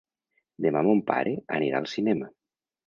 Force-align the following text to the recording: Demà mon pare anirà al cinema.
Demà 0.67 0.81
mon 0.89 1.03
pare 1.11 1.37
anirà 1.59 1.85
al 1.85 1.91
cinema. 1.97 2.35